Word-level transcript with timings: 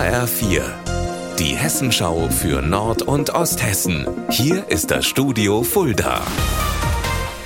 HR4, 0.00 0.62
die 1.38 1.54
Hessenschau 1.54 2.30
für 2.30 2.62
Nord- 2.62 3.02
und 3.02 3.34
Osthessen. 3.34 4.06
Hier 4.30 4.66
ist 4.70 4.90
das 4.90 5.04
Studio 5.04 5.62
Fulda. 5.62 6.22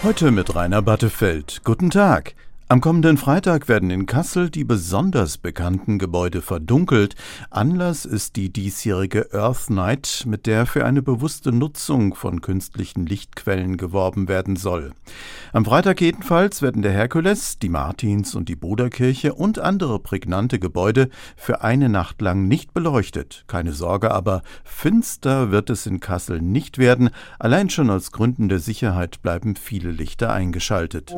Heute 0.04 0.30
mit 0.30 0.54
Rainer 0.54 0.80
Battefeld. 0.80 1.62
Guten 1.64 1.90
Tag. 1.90 2.36
Am 2.66 2.80
kommenden 2.80 3.18
Freitag 3.18 3.68
werden 3.68 3.90
in 3.90 4.06
Kassel 4.06 4.48
die 4.48 4.64
besonders 4.64 5.36
bekannten 5.36 5.98
Gebäude 5.98 6.40
verdunkelt. 6.40 7.14
Anlass 7.50 8.06
ist 8.06 8.36
die 8.36 8.50
diesjährige 8.50 9.28
Earth 9.34 9.68
Night, 9.68 10.24
mit 10.26 10.46
der 10.46 10.64
für 10.64 10.86
eine 10.86 11.02
bewusste 11.02 11.52
Nutzung 11.52 12.14
von 12.14 12.40
künstlichen 12.40 13.04
Lichtquellen 13.04 13.76
geworben 13.76 14.28
werden 14.28 14.56
soll. 14.56 14.92
Am 15.52 15.66
Freitag 15.66 16.00
jedenfalls 16.00 16.62
werden 16.62 16.80
der 16.80 16.92
Herkules, 16.92 17.58
die 17.58 17.68
Martins 17.68 18.34
und 18.34 18.48
die 18.48 18.56
Bruderkirche 18.56 19.34
und 19.34 19.58
andere 19.58 19.98
prägnante 19.98 20.58
Gebäude 20.58 21.10
für 21.36 21.60
eine 21.60 21.90
Nacht 21.90 22.22
lang 22.22 22.48
nicht 22.48 22.72
beleuchtet. 22.72 23.44
Keine 23.46 23.74
Sorge 23.74 24.10
aber, 24.10 24.40
finster 24.64 25.50
wird 25.50 25.68
es 25.68 25.84
in 25.84 26.00
Kassel 26.00 26.40
nicht 26.40 26.78
werden. 26.78 27.10
Allein 27.38 27.68
schon 27.68 27.90
aus 27.90 28.10
Gründen 28.10 28.48
der 28.48 28.58
Sicherheit 28.58 29.20
bleiben 29.20 29.54
viele 29.54 29.90
Lichter 29.90 30.32
eingeschaltet. 30.32 31.14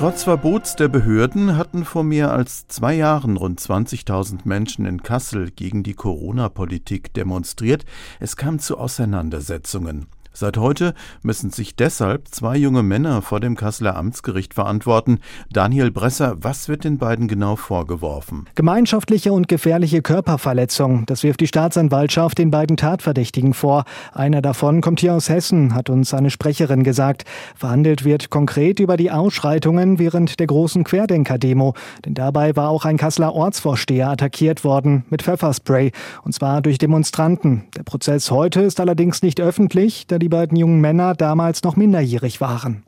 Trotz 0.00 0.24
Verbots 0.50 0.74
der 0.74 0.88
Behörden 0.88 1.56
hatten 1.56 1.84
vor 1.84 2.02
mehr 2.02 2.32
als 2.32 2.66
zwei 2.66 2.94
Jahren 2.94 3.36
rund 3.36 3.60
20.000 3.60 4.40
Menschen 4.42 4.84
in 4.84 5.00
Kassel 5.00 5.52
gegen 5.52 5.84
die 5.84 5.94
Corona-Politik 5.94 7.14
demonstriert. 7.14 7.84
Es 8.18 8.34
kam 8.34 8.58
zu 8.58 8.76
Auseinandersetzungen. 8.76 10.08
Seit 10.32 10.56
heute 10.56 10.94
müssen 11.22 11.50
sich 11.50 11.74
deshalb 11.74 12.28
zwei 12.28 12.56
junge 12.56 12.84
Männer 12.84 13.20
vor 13.20 13.40
dem 13.40 13.56
Kasseler 13.56 13.96
Amtsgericht 13.96 14.54
verantworten. 14.54 15.18
Daniel 15.52 15.90
Bresser, 15.90 16.36
was 16.40 16.68
wird 16.68 16.84
den 16.84 16.98
beiden 16.98 17.26
genau 17.26 17.56
vorgeworfen? 17.56 18.46
Gemeinschaftliche 18.54 19.32
und 19.32 19.48
gefährliche 19.48 20.02
Körperverletzung. 20.02 21.04
Das 21.06 21.24
wirft 21.24 21.40
die 21.40 21.48
Staatsanwaltschaft 21.48 22.38
den 22.38 22.52
beiden 22.52 22.76
Tatverdächtigen 22.76 23.54
vor. 23.54 23.84
Einer 24.12 24.40
davon 24.40 24.80
kommt 24.80 25.00
hier 25.00 25.14
aus 25.14 25.28
Hessen, 25.28 25.74
hat 25.74 25.90
uns 25.90 26.14
eine 26.14 26.30
Sprecherin 26.30 26.84
gesagt. 26.84 27.24
Verhandelt 27.56 28.04
wird 28.04 28.30
konkret 28.30 28.78
über 28.78 28.96
die 28.96 29.10
Ausschreitungen 29.10 29.98
während 29.98 30.38
der 30.38 30.46
großen 30.46 30.84
Querdenker-Demo. 30.84 31.74
Denn 32.04 32.14
dabei 32.14 32.54
war 32.54 32.70
auch 32.70 32.84
ein 32.84 32.98
Kasseler 32.98 33.34
Ortsvorsteher 33.34 34.08
attackiert 34.08 34.62
worden 34.62 35.04
mit 35.10 35.22
Pfefferspray. 35.22 35.90
Und 36.22 36.34
zwar 36.34 36.62
durch 36.62 36.78
Demonstranten. 36.78 37.64
Der 37.76 37.82
Prozess 37.82 38.30
heute 38.30 38.60
ist 38.60 38.78
allerdings 38.78 39.22
nicht 39.22 39.40
öffentlich, 39.40 40.06
da 40.06 40.19
die 40.20 40.28
beiden 40.28 40.56
jungen 40.56 40.80
Männer 40.80 41.14
damals 41.14 41.64
noch 41.64 41.76
minderjährig 41.76 42.40
waren. 42.40 42.84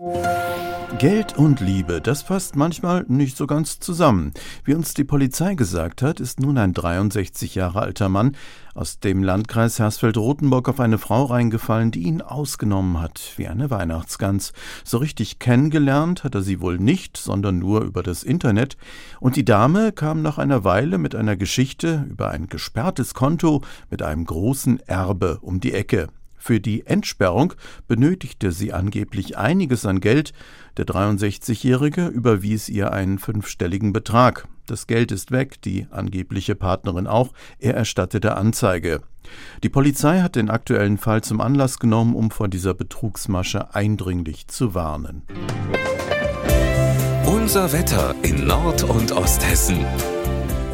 Geld 0.98 1.36
und 1.36 1.58
Liebe, 1.60 2.00
das 2.00 2.22
passt 2.22 2.54
manchmal 2.54 3.04
nicht 3.08 3.36
so 3.36 3.46
ganz 3.46 3.80
zusammen. 3.80 4.32
Wie 4.62 4.74
uns 4.74 4.94
die 4.94 5.04
Polizei 5.04 5.54
gesagt 5.54 6.02
hat, 6.02 6.20
ist 6.20 6.38
nun 6.38 6.58
ein 6.58 6.74
63 6.74 7.54
Jahre 7.54 7.80
alter 7.80 8.08
Mann 8.08 8.36
aus 8.74 9.00
dem 9.00 9.24
Landkreis 9.24 9.78
Hersfeld-Rotenburg 9.78 10.68
auf 10.68 10.80
eine 10.80 10.98
Frau 10.98 11.24
reingefallen, 11.24 11.90
die 11.90 12.02
ihn 12.02 12.20
ausgenommen 12.20 13.00
hat, 13.00 13.32
wie 13.36 13.48
eine 13.48 13.70
Weihnachtsgans. 13.70 14.52
So 14.84 14.98
richtig 14.98 15.38
kennengelernt 15.38 16.24
hat 16.24 16.34
er 16.34 16.42
sie 16.42 16.60
wohl 16.60 16.78
nicht, 16.78 17.16
sondern 17.16 17.58
nur 17.58 17.80
über 17.80 18.02
das 18.02 18.22
Internet. 18.22 18.76
Und 19.18 19.36
die 19.36 19.44
Dame 19.44 19.92
kam 19.92 20.22
nach 20.22 20.38
einer 20.38 20.62
Weile 20.62 20.98
mit 20.98 21.14
einer 21.14 21.36
Geschichte 21.36 22.06
über 22.10 22.30
ein 22.30 22.48
gesperrtes 22.48 23.14
Konto 23.14 23.62
mit 23.90 24.02
einem 24.02 24.24
großen 24.24 24.78
Erbe 24.86 25.38
um 25.40 25.58
die 25.58 25.72
Ecke. 25.72 26.08
Für 26.44 26.58
die 26.58 26.84
Entsperrung 26.88 27.54
benötigte 27.86 28.50
sie 28.50 28.72
angeblich 28.72 29.38
einiges 29.38 29.86
an 29.86 30.00
Geld. 30.00 30.32
Der 30.76 30.84
63-Jährige 30.86 32.08
überwies 32.08 32.68
ihr 32.68 32.92
einen 32.92 33.20
fünfstelligen 33.20 33.92
Betrag. 33.92 34.48
Das 34.66 34.88
Geld 34.88 35.12
ist 35.12 35.30
weg, 35.30 35.62
die 35.62 35.86
angebliche 35.92 36.56
Partnerin 36.56 37.06
auch. 37.06 37.32
Er 37.60 37.74
erstattete 37.74 38.34
Anzeige. 38.34 39.02
Die 39.62 39.68
Polizei 39.68 40.20
hat 40.20 40.34
den 40.34 40.50
aktuellen 40.50 40.98
Fall 40.98 41.22
zum 41.22 41.40
Anlass 41.40 41.78
genommen, 41.78 42.16
um 42.16 42.32
vor 42.32 42.48
dieser 42.48 42.74
Betrugsmasche 42.74 43.72
eindringlich 43.72 44.48
zu 44.48 44.74
warnen. 44.74 45.22
Unser 47.24 47.72
Wetter 47.72 48.16
in 48.22 48.48
Nord- 48.48 48.82
und 48.82 49.12
Osthessen. 49.12 49.86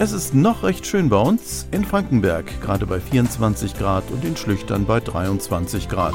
Es 0.00 0.12
ist 0.12 0.32
noch 0.32 0.62
recht 0.62 0.86
schön 0.86 1.08
bei 1.08 1.16
uns 1.16 1.66
in 1.72 1.84
Frankenberg, 1.84 2.46
gerade 2.62 2.86
bei 2.86 3.00
24 3.00 3.76
Grad 3.76 4.04
und 4.12 4.24
in 4.24 4.36
Schlüchtern 4.36 4.86
bei 4.86 5.00
23 5.00 5.88
Grad. 5.88 6.14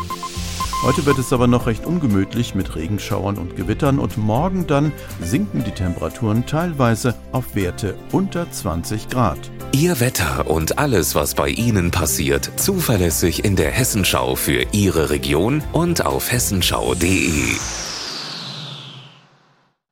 Heute 0.83 1.05
wird 1.05 1.19
es 1.19 1.33
aber 1.33 1.47
noch 1.47 1.67
recht 1.67 1.85
ungemütlich 1.85 2.55
mit 2.55 2.77
Regenschauern 2.77 3.37
und 3.37 3.57
Gewittern 3.57 3.99
und 3.99 4.17
morgen 4.17 4.67
dann 4.67 4.93
sinken 5.21 5.65
die 5.65 5.71
Temperaturen 5.71 6.45
teilweise 6.45 7.15
auf 7.33 7.55
Werte 7.55 7.95
unter 8.13 8.49
20 8.49 9.09
Grad. 9.09 9.39
Ihr 9.73 9.99
Wetter 9.99 10.49
und 10.49 10.79
alles, 10.79 11.13
was 11.13 11.35
bei 11.35 11.49
Ihnen 11.49 11.91
passiert, 11.91 12.51
zuverlässig 12.55 13.43
in 13.43 13.57
der 13.57 13.71
Hessenschau 13.71 14.35
für 14.35 14.65
Ihre 14.71 15.09
Region 15.09 15.61
und 15.73 16.05
auf 16.05 16.31
hessenschau.de. 16.31 17.57